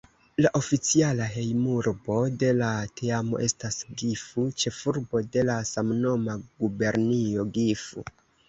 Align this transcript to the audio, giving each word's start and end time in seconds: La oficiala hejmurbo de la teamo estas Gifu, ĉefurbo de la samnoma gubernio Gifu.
La 0.43 0.51
oficiala 0.59 1.27
hejmurbo 1.33 2.15
de 2.45 2.49
la 2.61 2.69
teamo 3.01 3.41
estas 3.49 3.77
Gifu, 4.01 4.47
ĉefurbo 4.65 5.23
de 5.37 5.47
la 5.51 5.61
samnoma 5.75 6.41
gubernio 6.65 7.49
Gifu. 7.61 8.09